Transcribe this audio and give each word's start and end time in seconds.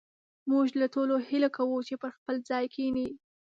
موږ 0.49 0.67
له 0.81 0.87
ټولو 0.93 1.15
هيله 1.27 1.49
کوو 1.57 1.77
چې 1.87 1.93
پر 2.01 2.09
خپل 2.17 2.35
ځاى 2.49 2.65
کښېنئ 2.73 3.07